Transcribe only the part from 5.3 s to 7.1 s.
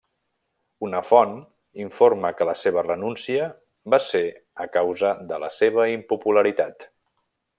de la seva impopularitat.